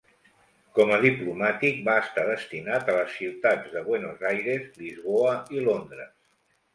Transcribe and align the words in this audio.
Com 0.77 0.91
a 0.93 0.95
diplomàtic 1.01 1.83
va 1.89 1.97
estar 2.05 2.23
destinat 2.29 2.89
a 2.93 2.95
les 2.99 3.11
ciutats 3.17 3.69
de 3.73 3.83
Buenos 3.91 4.25
Aires, 4.31 4.65
Lisboa 4.81 5.35
i 5.59 5.63
Londres. 5.69 6.11